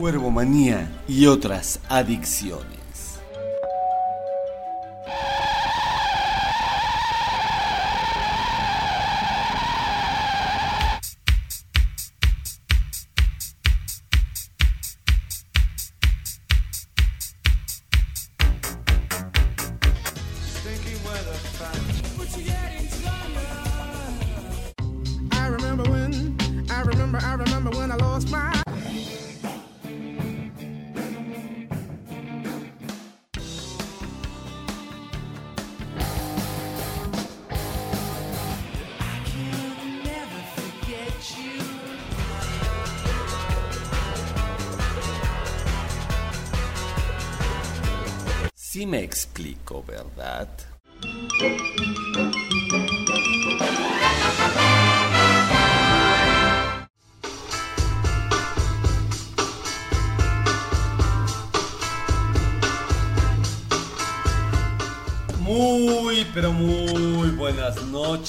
[0.00, 2.79] Cuervomanía y otras adicciones.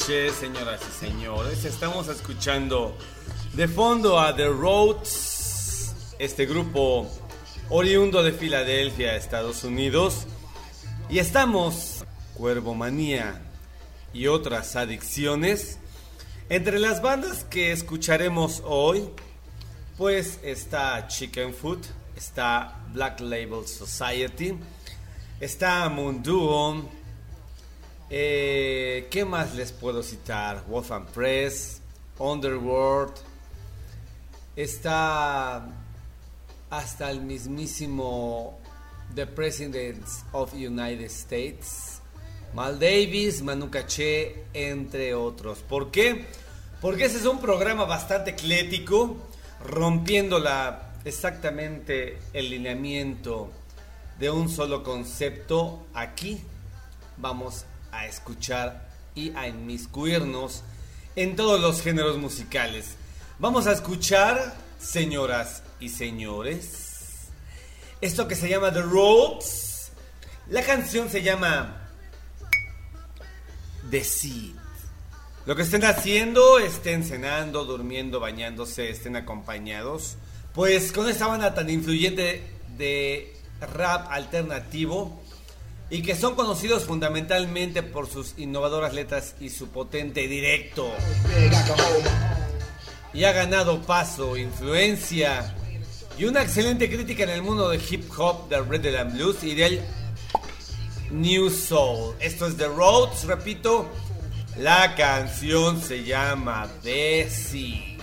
[0.04, 1.64] Señoras y señores.
[1.64, 2.98] Estamos escuchando
[3.54, 7.08] de fondo a The Roads, este grupo
[7.70, 10.26] oriundo de Filadelfia, Estados Unidos.
[11.08, 13.44] Y estamos, Cuervomanía
[14.12, 15.78] y otras adicciones.
[16.50, 19.08] Entre las bandas que escucharemos hoy,
[20.00, 21.86] pues está Chicken Food,
[22.16, 24.58] está Black Label Society,
[25.40, 26.90] está Munduo,
[28.14, 30.66] eh, ¿qué más les puedo citar?
[30.68, 31.82] Wolf and Press,
[32.20, 33.14] Underworld,
[34.54, 35.66] está
[36.70, 38.60] hasta el mismísimo
[39.16, 42.02] The President of United States,
[42.54, 45.60] Mal Davis, Manu Caché, entre otros.
[45.60, 46.26] ¿Por qué?
[46.82, 49.16] Porque ese es un programa bastante eclético,
[49.66, 53.50] rompiendo la, exactamente el lineamiento
[54.20, 55.86] de un solo concepto.
[55.94, 56.42] Aquí
[57.16, 60.64] vamos a escuchar y a inmiscuirnos
[61.16, 62.96] en todos los géneros musicales.
[63.40, 67.28] Vamos a escuchar, señoras y señores,
[68.02, 69.92] esto que se llama The Roads.
[70.50, 71.90] La canción se llama
[73.90, 74.56] The Seed.
[75.46, 80.18] Lo que estén haciendo, estén cenando, durmiendo, bañándose, estén acompañados.
[80.54, 82.44] Pues con esta banda tan influyente
[82.78, 85.21] de rap alternativo
[85.92, 90.90] y que son conocidos fundamentalmente por sus innovadoras letras y su potente directo.
[93.14, 95.54] Y ha ganado paso, influencia
[96.18, 99.54] y una excelente crítica en el mundo de hip hop, del Red and Blues y
[99.54, 99.82] del
[101.12, 102.16] New Soul.
[102.22, 103.90] Esto es The Roads, repito.
[104.58, 107.98] La canción se llama Desi.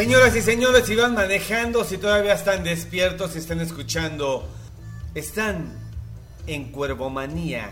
[0.00, 4.48] Señoras y señores, si van manejando, si todavía están despiertos, si están escuchando,
[5.14, 5.78] están
[6.46, 7.70] en Cuervomanía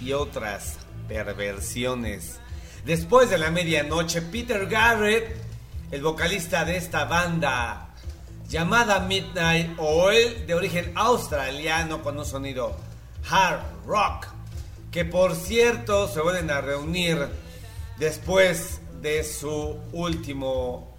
[0.00, 0.76] y otras
[1.06, 2.40] perversiones.
[2.84, 5.36] Después de la medianoche, Peter Garrett,
[5.92, 7.90] el vocalista de esta banda
[8.48, 12.76] llamada Midnight Oil, de origen australiano con un sonido
[13.30, 14.26] hard rock,
[14.90, 17.28] que por cierto se vuelven a reunir
[18.00, 20.95] después de su último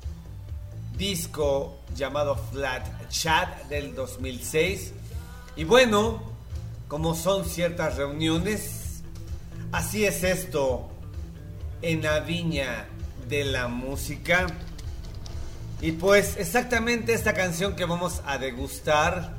[0.98, 4.94] disco llamado Flat Chat del 2006.
[5.56, 6.22] Y bueno,
[6.88, 9.04] como son ciertas reuniones,
[9.72, 10.90] así es esto
[11.82, 12.88] en la viña
[13.30, 14.48] de la música.
[15.82, 19.36] Y pues exactamente esta canción que vamos a degustar,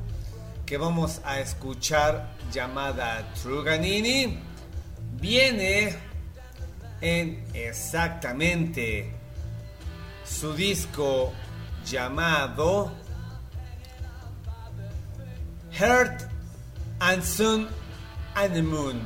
[0.65, 4.39] que vamos a escuchar llamada Truganini,
[5.21, 5.97] viene
[7.01, 9.13] en exactamente
[10.25, 11.33] su disco
[11.91, 12.93] llamado
[15.73, 16.23] Heart
[17.01, 17.69] and Sun
[18.35, 19.01] and the Moon.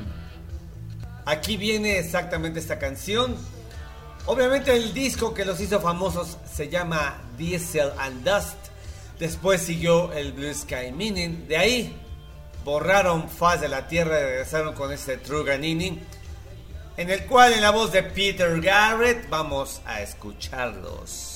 [1.25, 3.35] Aquí viene exactamente esta canción.
[4.25, 8.57] Obviamente el disco que los hizo famosos se llama Diesel and Dust.
[9.19, 11.47] Después siguió el Blue Sky Meaning.
[11.47, 11.95] De ahí
[12.65, 15.99] borraron Faz de la Tierra y regresaron con este Truganini.
[16.97, 21.32] En el cual en la voz de Peter Garrett vamos a escucharlos.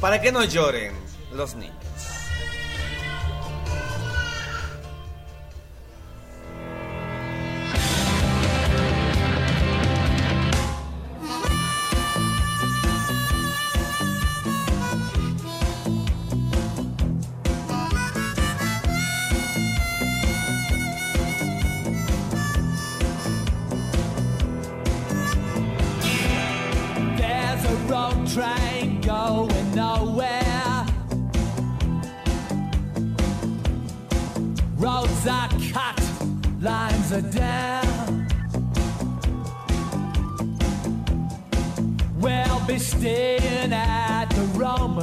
[0.00, 0.92] Para que no lloren
[1.32, 1.83] los niños.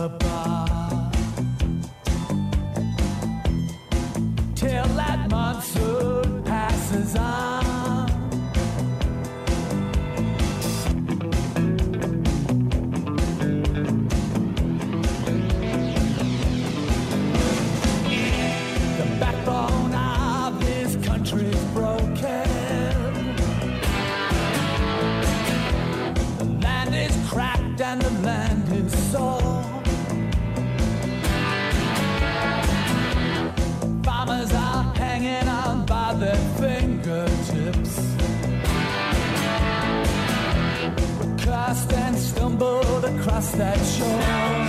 [0.01, 0.10] And
[18.98, 22.15] the backbone of this country broken.
[26.39, 29.50] The land is cracked and The land is sore.
[43.41, 44.61] past that shore.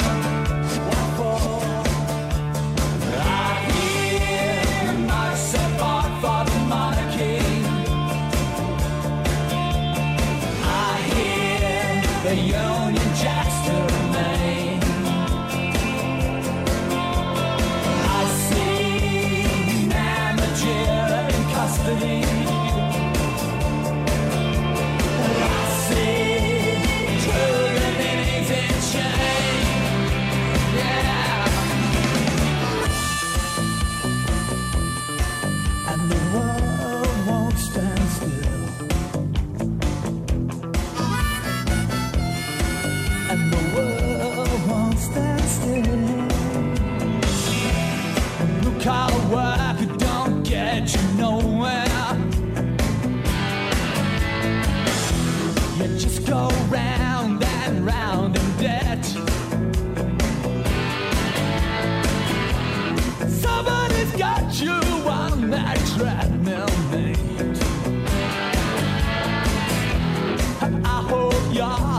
[71.53, 71.92] Yeah.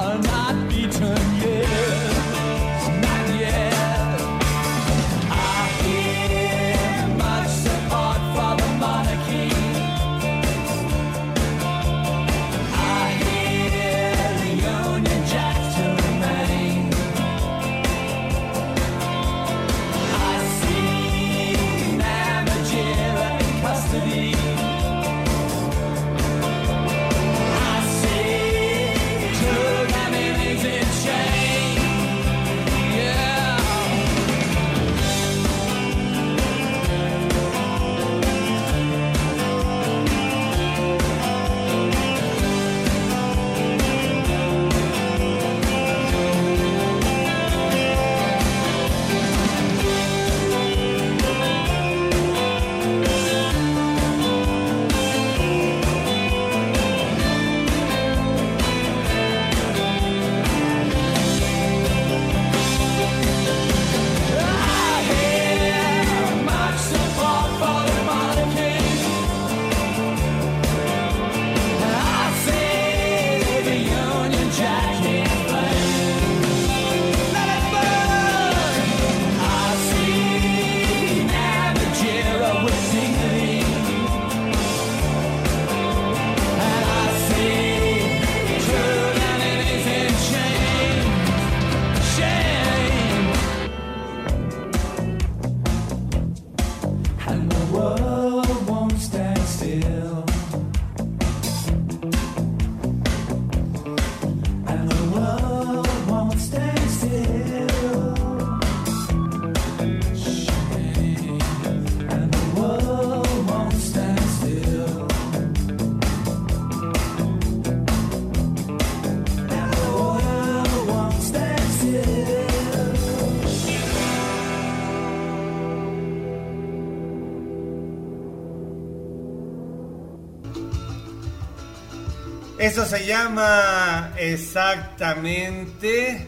[132.63, 136.25] Eso se llama exactamente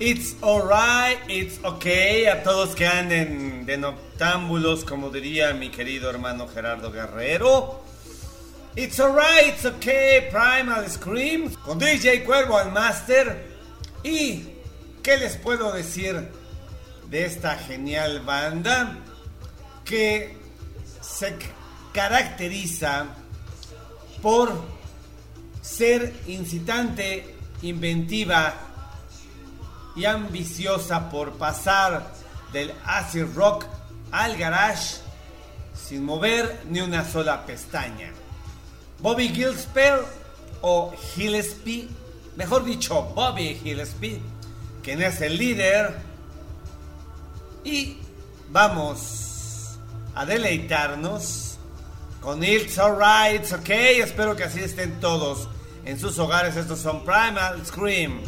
[0.00, 2.26] It's alright, it's okay.
[2.26, 7.84] A todos que anden de noctámbulos, como diría mi querido hermano Gerardo Guerrero.
[8.74, 10.28] It's alright, it's okay.
[10.32, 13.46] Primal Scream con DJ Cuervo al Master.
[14.02, 14.48] ¿Y
[15.00, 16.28] qué les puedo decir
[17.08, 18.96] de esta genial banda?
[19.84, 20.36] Que
[21.00, 21.36] se
[21.92, 23.06] caracteriza
[24.20, 24.73] por
[25.64, 28.54] ser incitante, inventiva
[29.96, 32.12] y ambiciosa por pasar
[32.52, 33.64] del acid rock
[34.12, 34.98] al garage
[35.74, 38.12] sin mover ni una sola pestaña.
[39.00, 40.02] Bobby Gillespie
[40.60, 41.88] o Gillespie,
[42.36, 44.20] mejor dicho Bobby Gillespie,
[44.82, 45.94] quien es el líder.
[47.64, 47.96] Y
[48.50, 49.78] vamos
[50.14, 51.56] a deleitarnos
[52.20, 54.00] con It's Alright, Okay.
[54.00, 55.48] Espero que así estén todos
[55.84, 56.56] en sus hogares.
[56.56, 58.20] Estos son Primal Scream.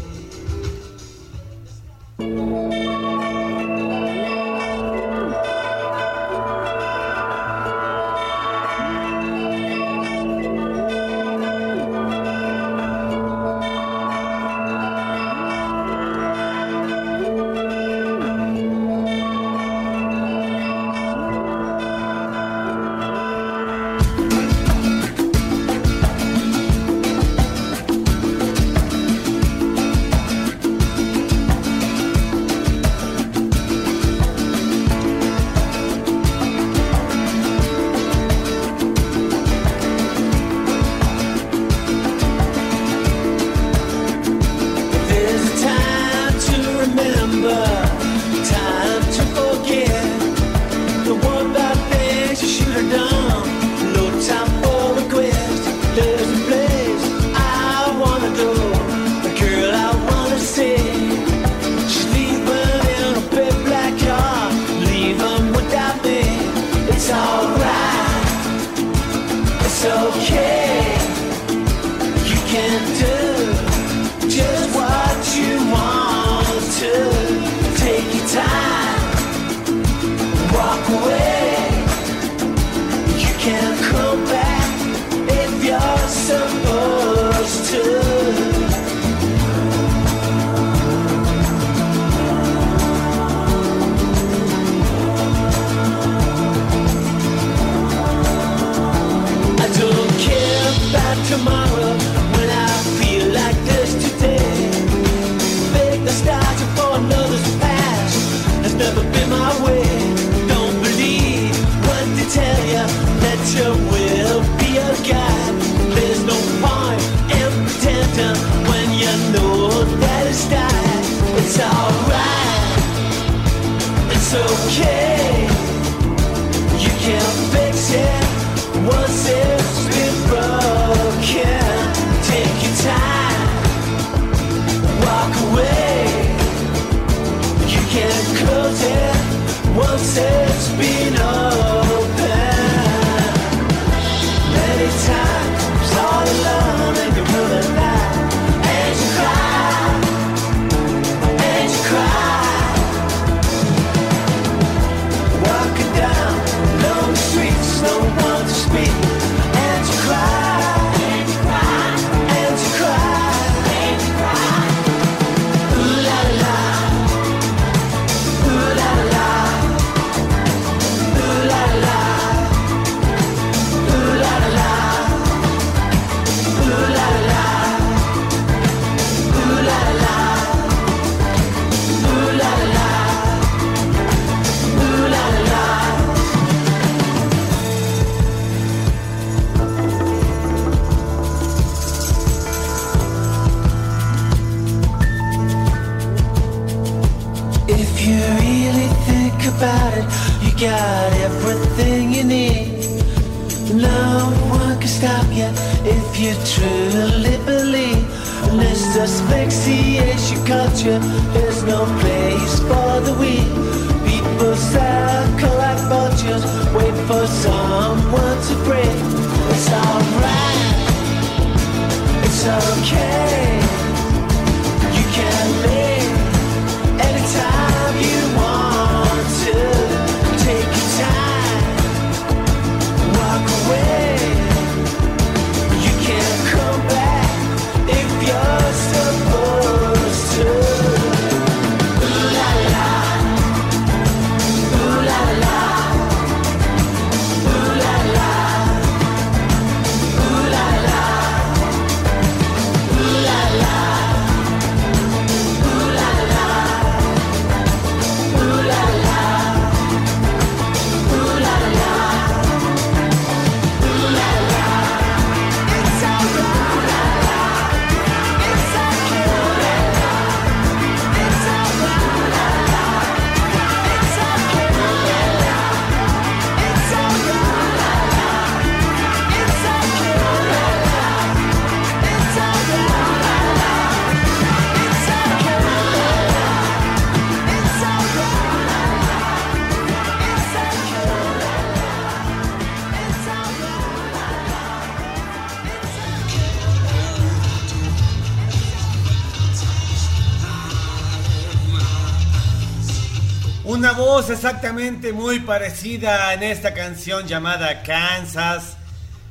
[304.47, 308.77] exactamente muy parecida en esta canción llamada Kansas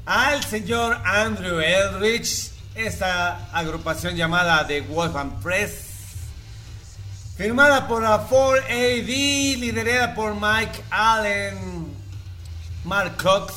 [0.06, 5.86] al señor Andrew Eldridge, esta agrupación llamada The Wolfman Press,
[7.38, 11.88] firmada por la 4AD, liderada por Mike Allen,
[12.84, 13.54] Mark Cox,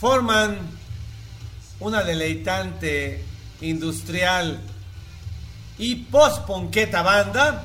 [0.00, 0.58] forman
[1.78, 3.24] una deleitante
[3.60, 4.58] industrial
[5.78, 7.64] y post-ponqueta banda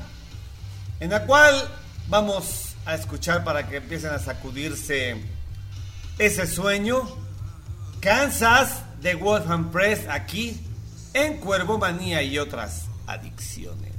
[1.04, 1.68] en la cual
[2.08, 5.22] vamos a escuchar para que empiecen a sacudirse
[6.18, 7.02] ese sueño.
[8.00, 10.58] Kansas de Wolfham Press aquí
[11.12, 13.92] en Cuervo Manía y otras adicciones.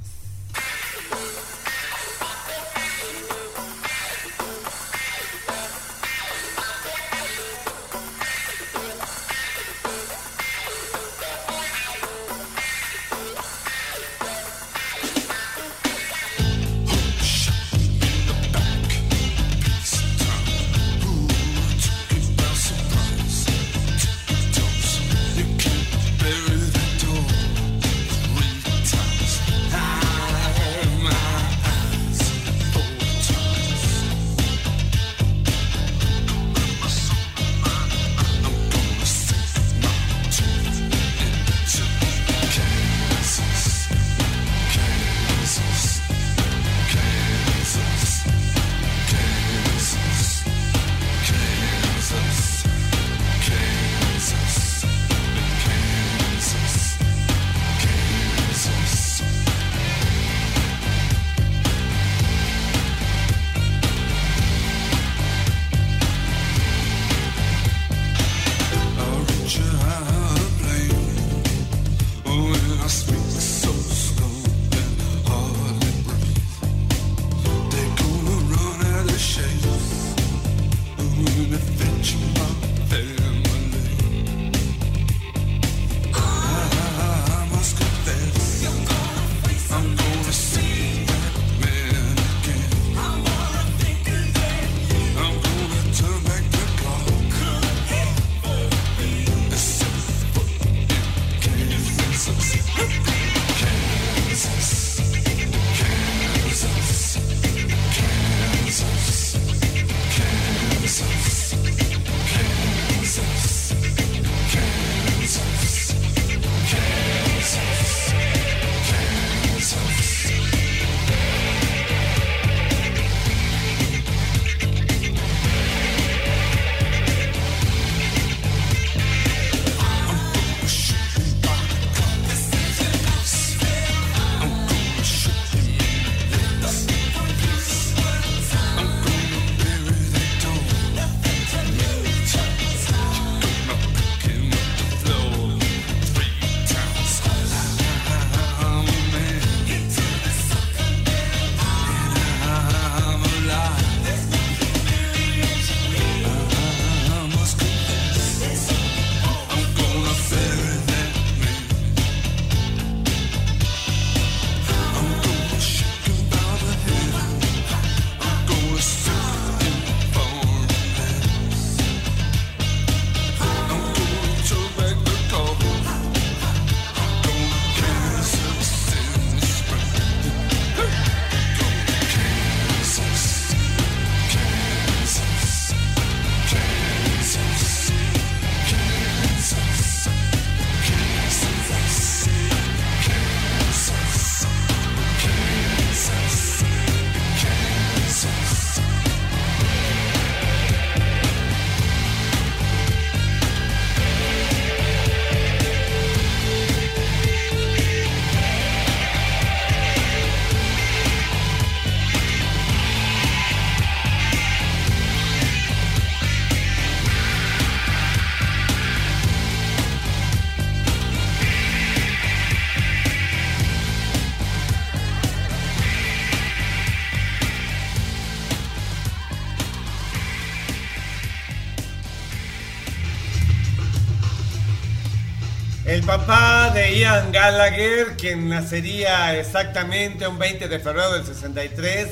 [237.32, 242.08] Gallagher, quien nacería exactamente un 20 de febrero del 63,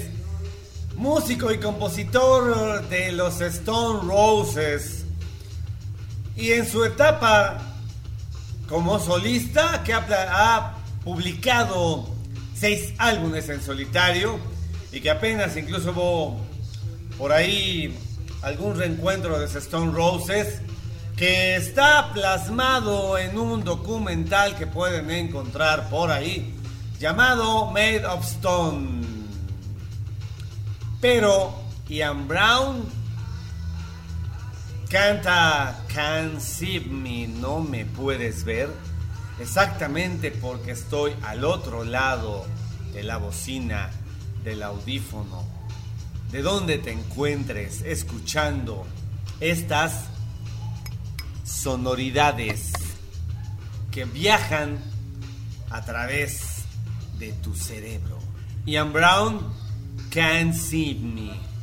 [0.96, 5.04] músico y compositor de los Stone Roses.
[6.36, 7.74] Y en su etapa
[8.68, 12.08] como solista, que ha, publicado
[12.54, 14.38] seis álbumes en solitario
[14.90, 16.40] y que apenas incluso hubo
[17.18, 17.94] por ahí
[18.40, 20.62] algún reencuentro de los Stone Roses
[21.16, 26.54] que está plasmado en un documental que pueden encontrar por ahí,
[26.98, 29.02] llamado Made of Stone.
[31.00, 31.54] Pero
[31.88, 32.84] Ian Brown
[34.90, 38.70] canta Can't See Me, no me puedes ver,
[39.38, 42.44] exactamente porque estoy al otro lado
[42.92, 43.90] de la bocina,
[44.42, 45.44] del audífono,
[46.32, 48.84] de donde te encuentres escuchando
[49.40, 50.13] estas
[51.44, 52.72] sonoridades
[53.92, 54.78] que viajan
[55.70, 56.64] a través
[57.18, 58.18] de tu cerebro.
[58.66, 59.40] Ian Brown,
[60.10, 61.53] Can't See Me.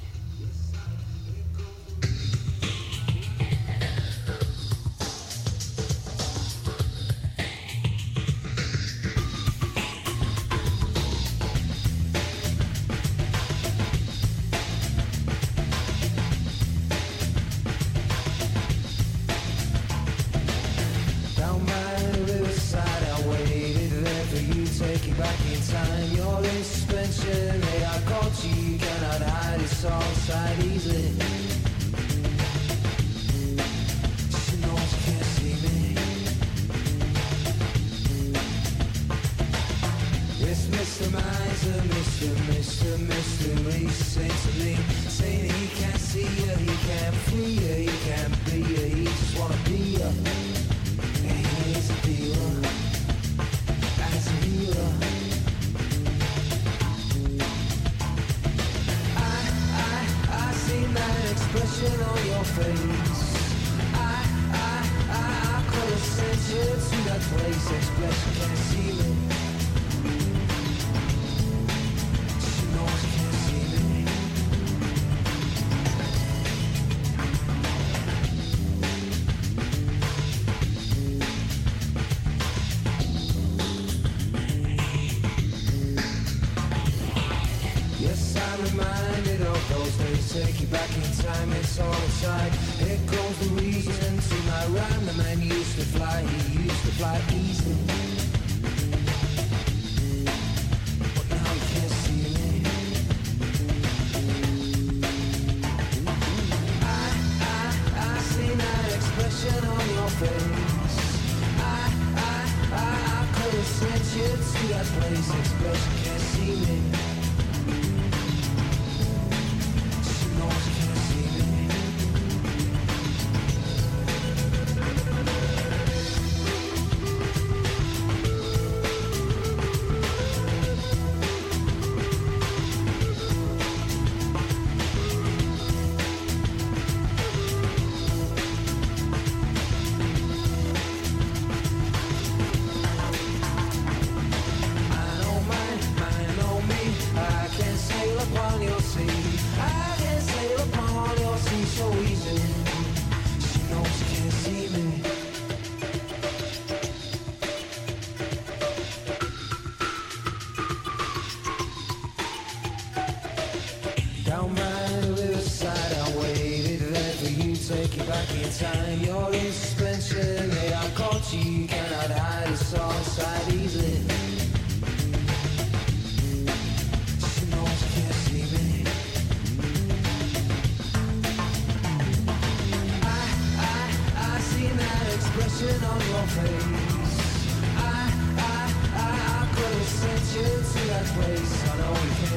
[191.13, 191.69] place.
[191.69, 192.30] I know we can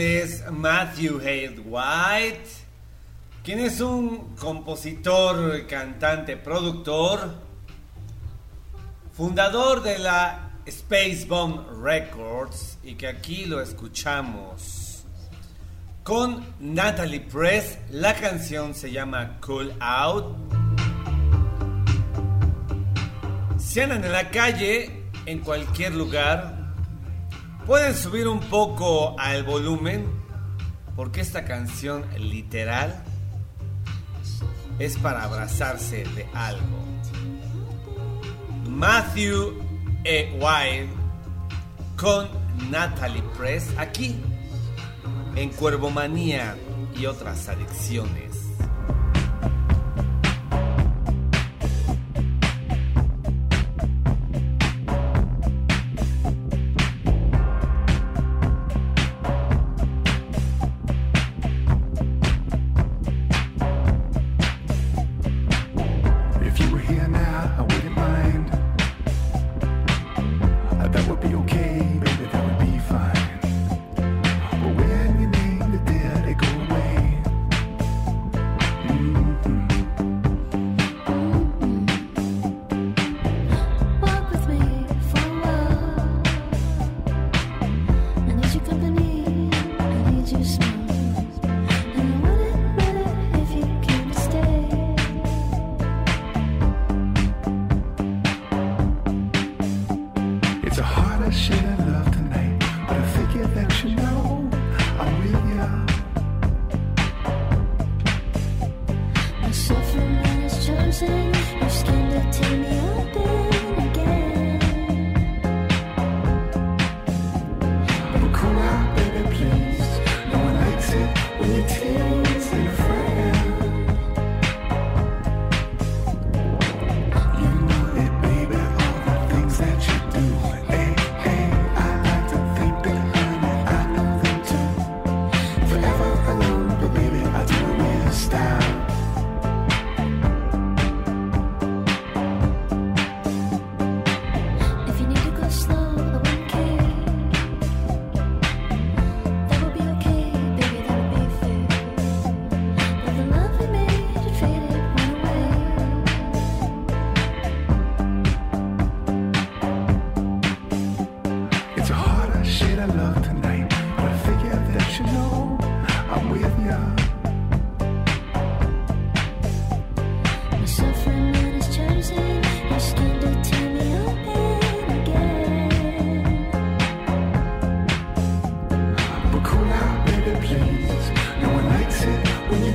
[0.00, 2.48] Es Matthew Hale White,
[3.42, 7.34] quien es un compositor, cantante, productor,
[9.12, 15.04] fundador de la Space Bomb Records y que aquí lo escuchamos
[16.04, 17.78] con Natalie Press.
[17.90, 20.36] La canción se llama Cool Out.
[23.58, 26.57] Si andan en la calle, en cualquier lugar,
[27.68, 30.06] pueden subir un poco al volumen
[30.96, 33.04] porque esta canción literal
[34.78, 36.78] es para abrazarse de algo.
[38.70, 39.52] Matthew
[40.02, 40.32] E.
[40.40, 40.88] Wild
[41.98, 42.30] con
[42.70, 44.16] Natalie Press aquí
[45.36, 46.56] en Cuervomanía
[46.98, 48.27] y otras adicciones.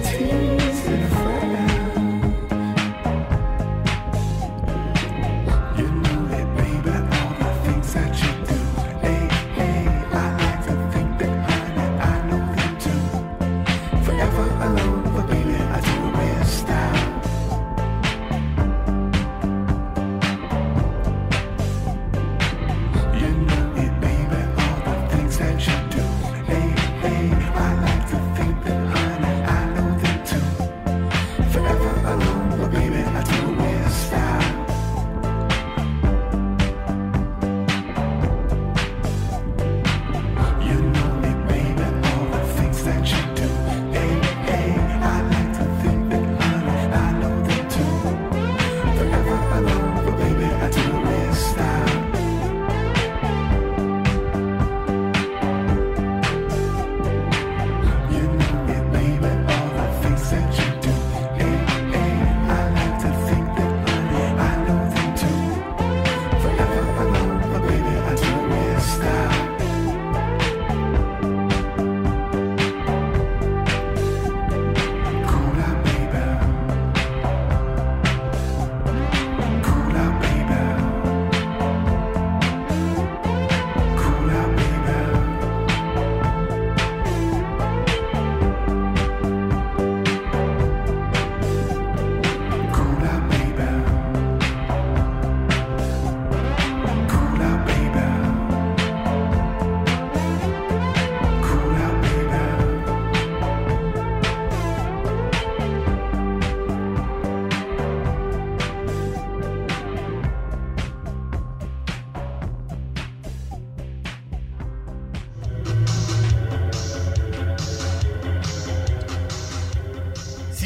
[0.03, 0.42] Thank you.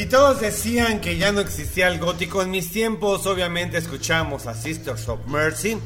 [0.07, 5.07] Todos decían que ya no existía el gótico en mis tiempos, obviamente escuchamos a Sisters
[5.09, 5.77] of Mercy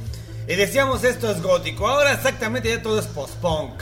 [0.48, 1.88] y decíamos esto es gótico.
[1.88, 3.82] Ahora exactamente ya todo es post-punk.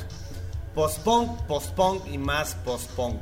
[0.75, 3.19] Post-punk, post-punk y más post-punk.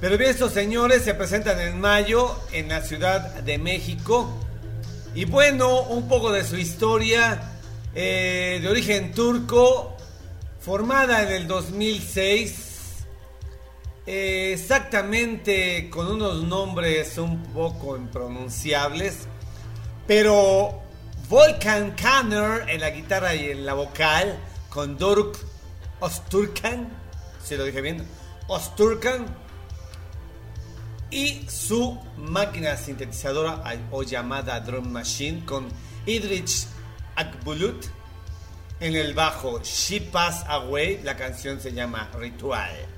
[0.00, 4.30] Pero bien, estos señores se presentan en mayo en la Ciudad de México.
[5.14, 7.52] Y bueno, un poco de su historia
[7.94, 9.96] eh, de origen turco,
[10.60, 12.65] formada en el 2006.
[14.06, 19.26] Exactamente con unos nombres un poco impronunciables.
[20.06, 20.82] Pero
[21.28, 24.38] Volkan Kanner en la guitarra y en la vocal.
[24.70, 25.36] Con Doruk
[26.00, 26.88] Osturkan.
[27.42, 28.06] Si lo dije bien.
[28.48, 29.26] Osturkan
[31.10, 35.68] y su máquina sintetizadora o llamada drum machine con
[36.04, 36.66] Idrich
[37.14, 37.86] Akbulut
[38.80, 42.95] en el bajo She Pass Away la canción se llama Ritual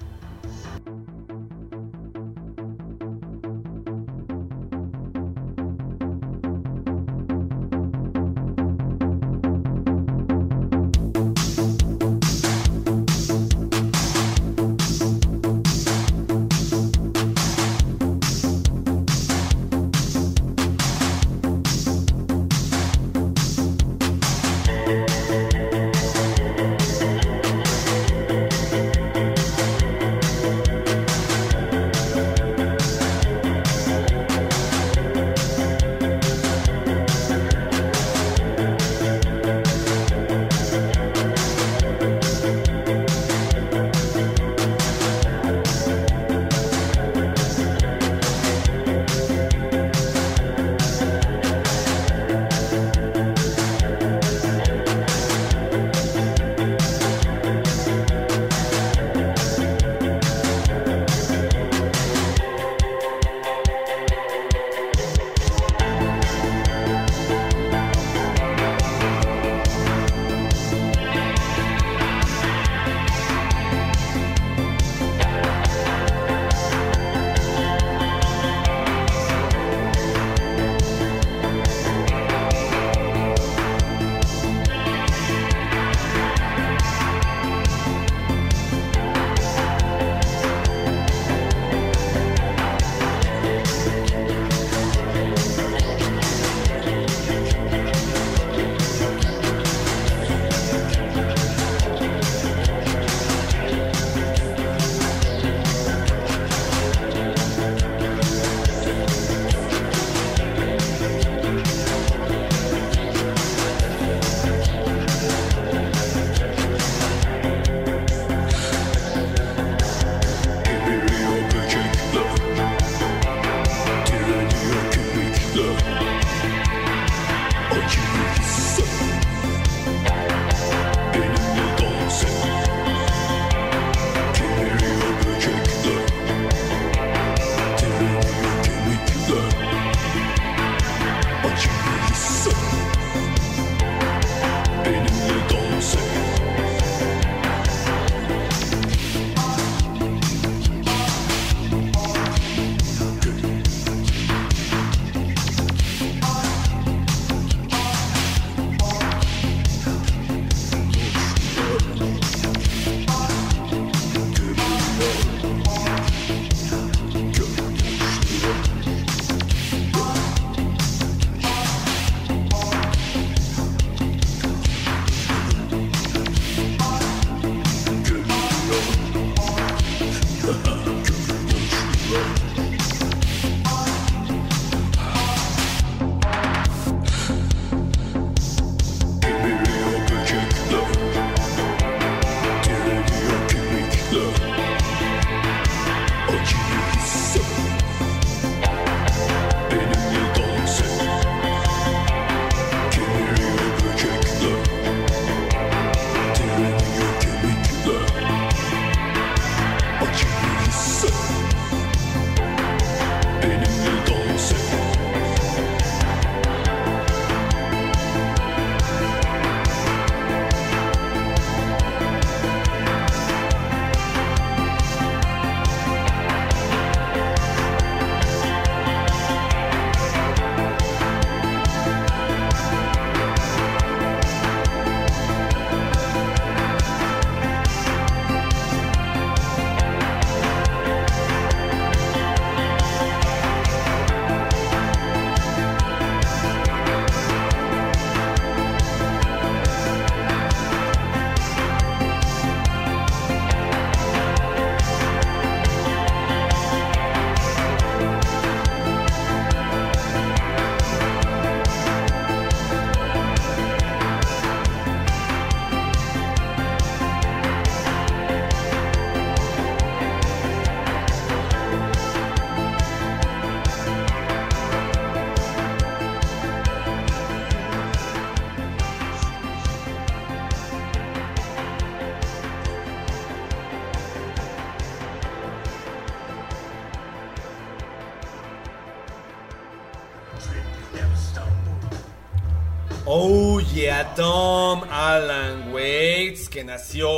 [293.11, 297.09] Oh yeah, Tom Alan Waits, que nació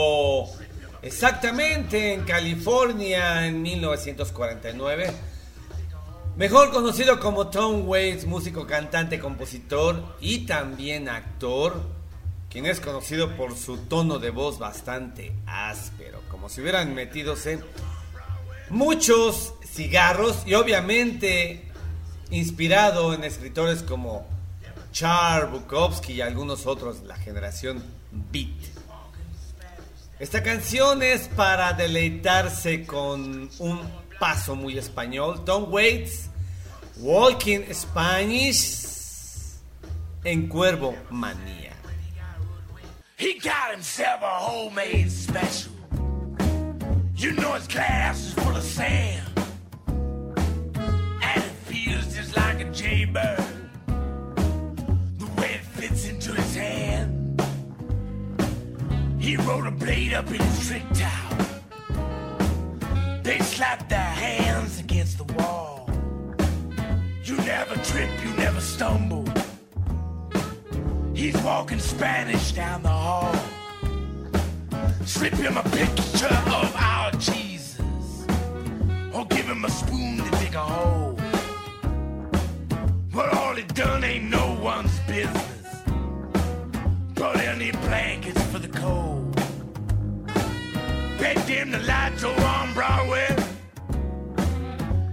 [1.03, 5.11] exactamente en California en 1949.
[6.36, 11.82] Mejor conocido como Tom Waits, músico, cantante, compositor y también actor,
[12.49, 17.64] quien es conocido por su tono de voz bastante áspero, como si hubieran metidos en
[18.68, 21.68] muchos cigarros y obviamente
[22.30, 24.38] inspirado en escritores como
[24.93, 28.49] Charles Bukowski y algunos otros la generación Beat.
[30.18, 33.80] Esta canción es para deleitarse con un
[34.18, 35.45] paso muy español.
[35.45, 36.28] Tom Waits,
[36.99, 38.86] Walking Spanish
[40.24, 41.72] en Cuervo Manía.
[43.16, 45.72] He got himself a homemade special.
[47.16, 49.26] You know his glass is full of sand.
[49.86, 53.60] And it feels just like a jaybird.
[59.31, 61.39] He rode a blade up in his trick towel.
[63.22, 65.89] They slapped their hands against the wall.
[67.22, 69.24] You never trip, you never stumble.
[71.14, 73.33] He's walking Spanish down the hall.
[75.05, 78.26] Slip him a picture of our Jesus.
[79.14, 81.16] Or give him a spoon to dig a hole.
[83.14, 85.85] But all he done ain't no one's business.
[87.14, 89.35] Brought any blankets cold.
[91.18, 93.29] Begged him to light over on Broadway.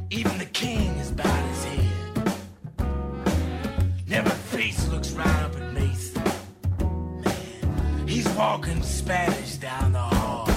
[0.09, 2.33] Even the king is bowed his head.
[4.07, 6.23] Never face looks right up at Mason.
[7.23, 10.47] Man, he's walking Spanish down the hall.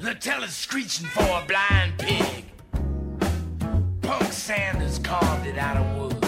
[0.00, 2.44] Latella's screeching for a blind pig.
[4.02, 6.24] Punk Sanders carved it out of wood.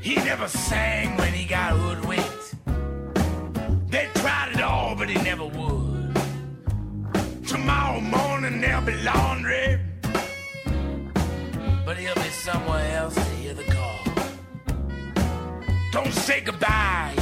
[0.00, 2.31] He never sang when he got hoodwinked.
[3.92, 6.16] They tried it all, but he never would.
[7.46, 9.78] Tomorrow morning there'll be laundry.
[11.84, 13.98] But he'll be somewhere else to hear the call.
[15.92, 17.14] Don't say goodbye,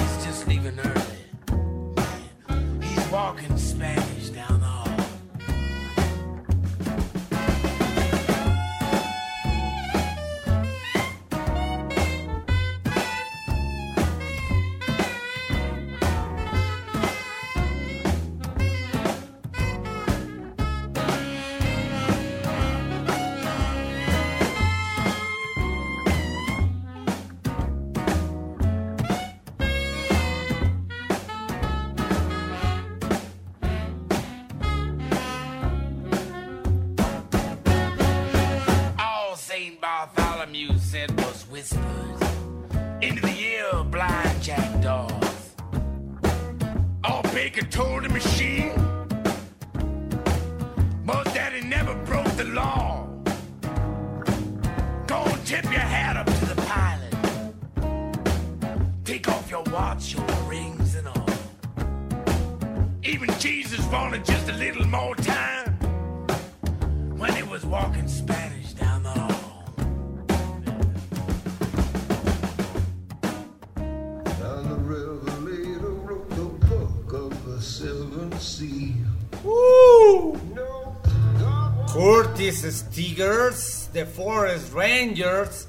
[82.40, 85.68] Curtis Stigers de Forest Rangers,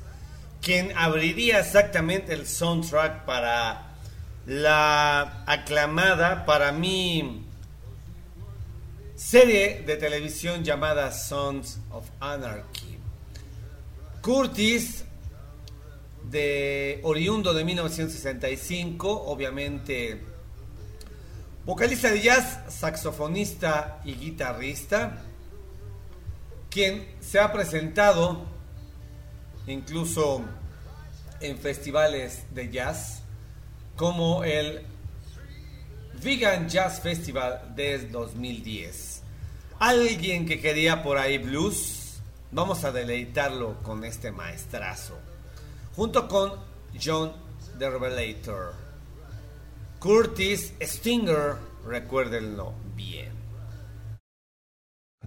[0.62, 3.92] quien abriría exactamente el soundtrack para
[4.46, 7.46] la aclamada, para mí,
[9.16, 12.98] serie de televisión llamada Sons of Anarchy.
[14.22, 15.04] Curtis,
[16.24, 20.22] de oriundo de 1965, obviamente
[21.66, 25.22] vocalista de jazz, saxofonista y guitarrista,
[26.72, 28.46] quien se ha presentado
[29.68, 30.42] incluso
[31.42, 33.22] en festivales de jazz
[33.96, 34.82] como el
[36.24, 39.22] Vegan Jazz Festival desde 2010.
[39.80, 45.18] Alguien que quería por ahí blues, vamos a deleitarlo con este maestrazo,
[45.96, 46.54] junto con
[47.00, 47.34] John
[47.78, 48.74] the Revelator.
[50.00, 51.56] Curtis Stinger,
[51.86, 53.31] recuérdenlo bien.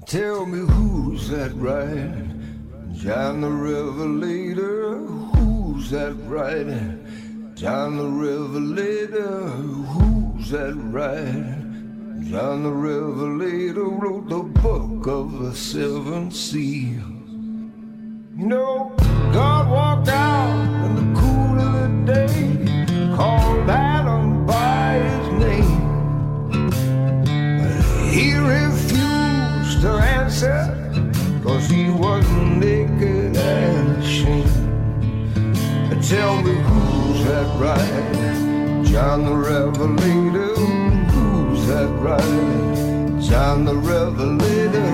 [0.07, 2.93] Tell me who's that riding?
[2.93, 4.99] John the Revelator.
[4.99, 7.53] Who's that riding?
[7.55, 9.49] John the Revelator.
[9.49, 12.27] Who's that riding?
[12.31, 17.03] John the Revelator wrote the book of the seven seals.
[18.37, 18.93] You know,
[19.33, 21.73] God walked out in the cool of
[22.07, 25.74] the day, called Adam by his name.
[29.85, 30.59] her answer,
[31.43, 34.51] cause he was naked and ashamed.
[36.09, 40.55] Tell me who's that Right, John the Revelator,
[41.13, 44.91] who's that Right, John the Revelator,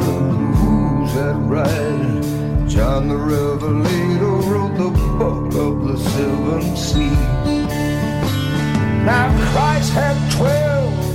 [0.61, 7.18] who's that Right, John the Revelator wrote the book of the seven seas.
[9.05, 11.09] Now Christ had twelve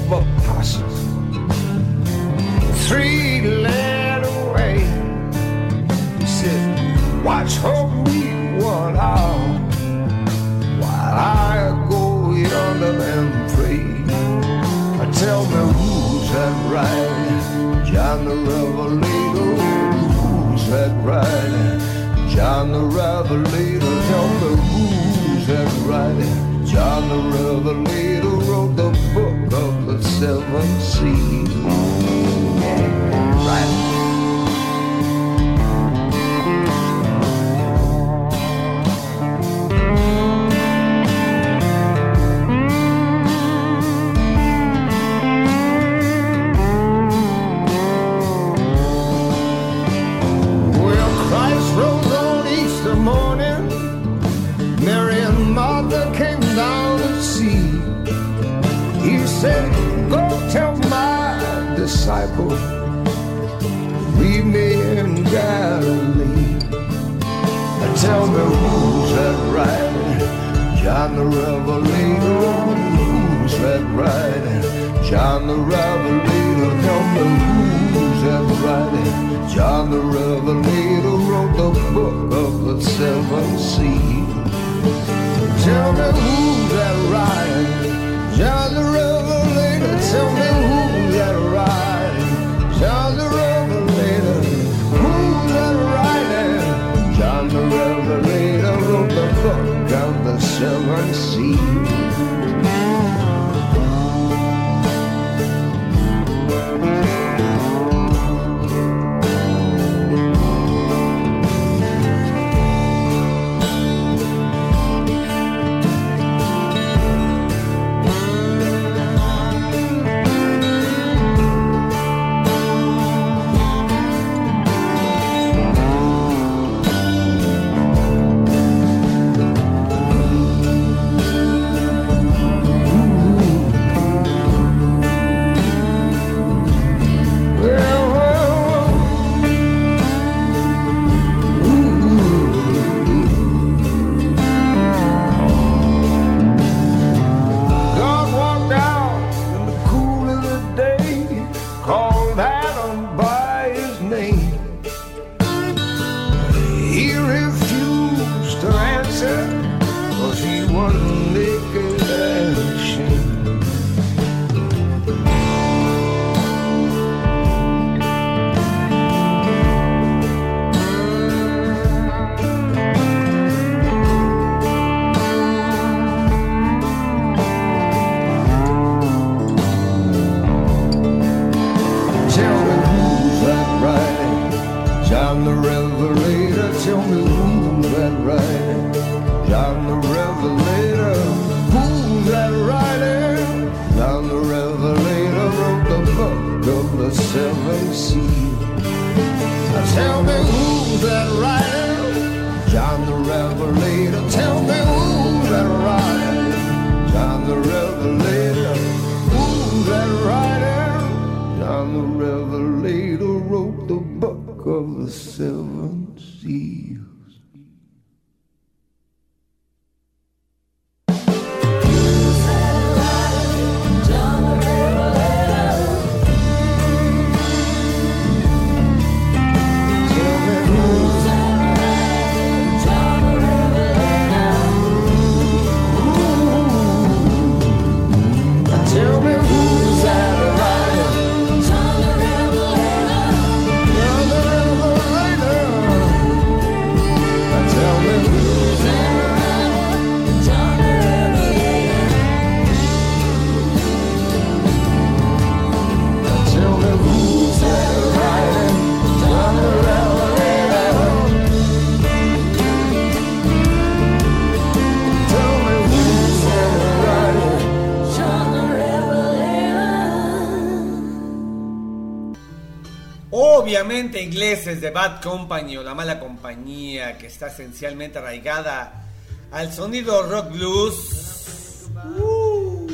[274.65, 279.05] meses de Bad Company o La Mala Compañía, que está esencialmente arraigada
[279.51, 281.85] al sonido rock blues.
[282.17, 282.87] Uh.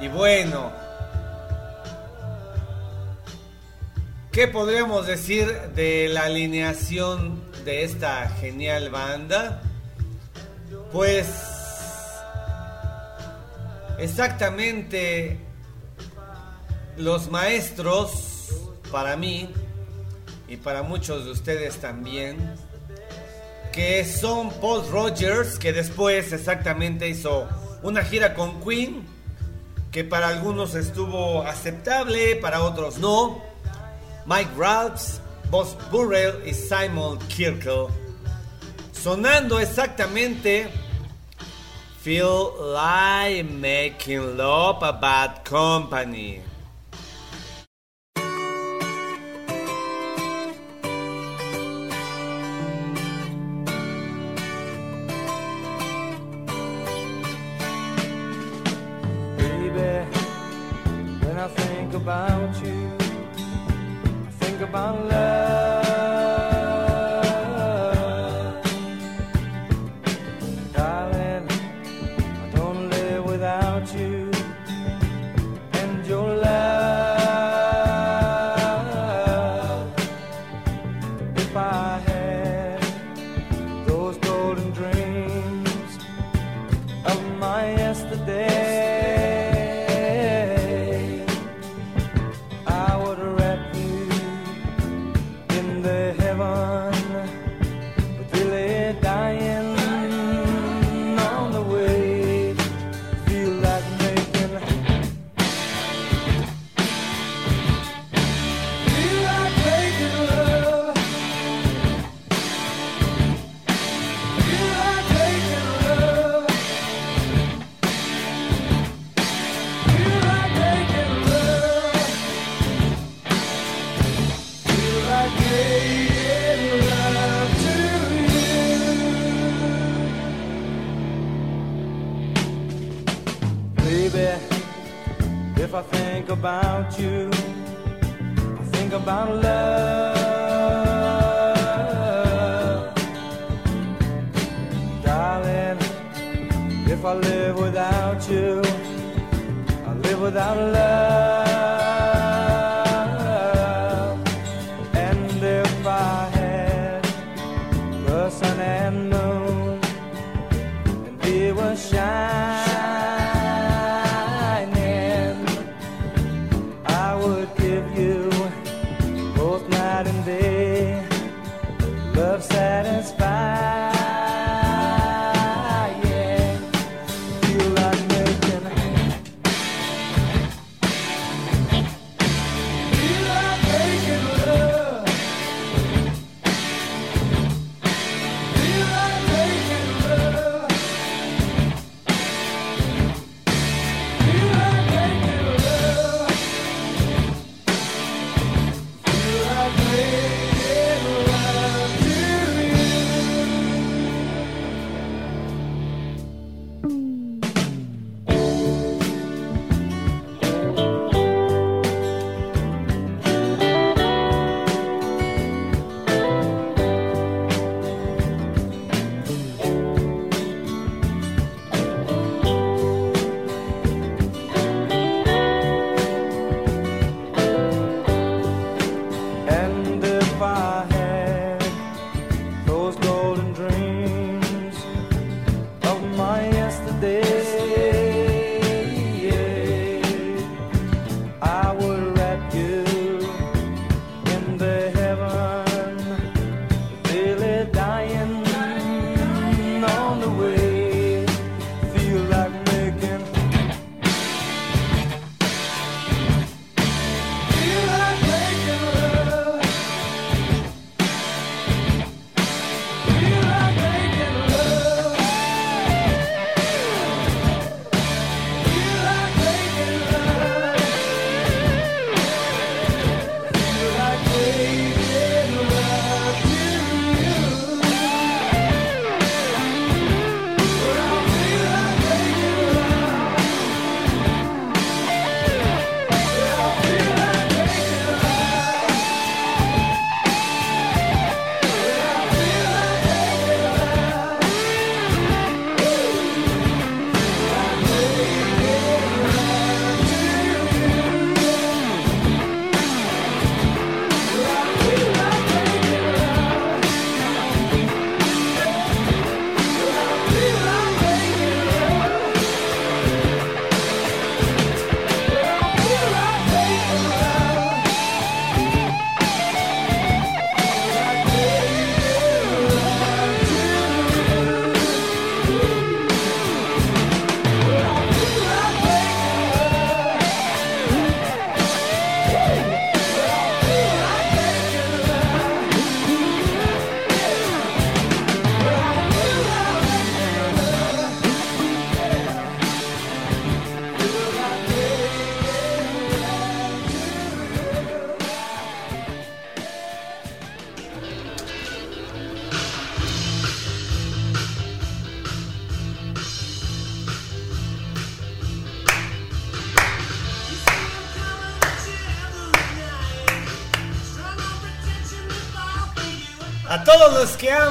[0.00, 0.72] Y bueno,
[4.32, 9.62] ¿qué podríamos decir de la alineación de esta genial banda?
[10.90, 11.28] Pues
[14.00, 15.38] exactamente
[16.96, 18.27] los maestros
[18.90, 19.48] para mí
[20.48, 22.54] y para muchos de ustedes también
[23.72, 27.48] que son Paul Rogers que después exactamente hizo
[27.82, 29.06] una gira con Queen
[29.92, 33.42] que para algunos estuvo aceptable para otros no
[34.26, 35.20] Mike Ralphs
[35.50, 37.88] Boss Burrell y Simon Kirkle
[38.92, 40.68] sonando exactamente
[42.08, 46.40] Feel like making love a bad company.
[61.40, 62.90] I think about you,
[64.26, 65.47] I think about love.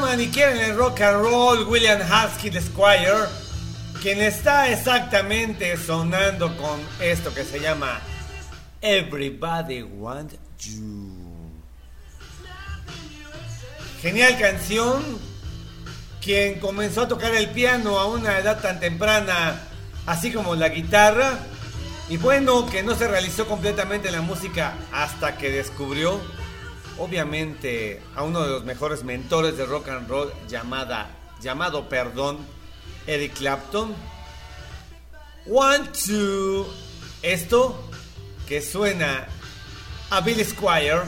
[0.08, 3.28] aman y quieren el rock and roll, William Haskell Squire,
[4.02, 8.00] quien está exactamente sonando con esto que se llama
[8.82, 11.52] Everybody Want You.
[14.02, 15.04] Genial canción,
[16.22, 19.62] quien comenzó a tocar el piano a una edad tan temprana,
[20.06, 21.38] así como la guitarra,
[22.10, 26.22] y bueno, que no se realizó completamente la música hasta que descubrió
[27.00, 31.10] obviamente a uno de los mejores mentores de rock and roll llamada,
[31.42, 32.38] llamado perdón,
[33.06, 33.96] Eric Clapton.
[35.50, 36.68] One, two.
[37.22, 37.90] Esto
[38.48, 39.28] que suena
[40.10, 41.04] a Bill Squire.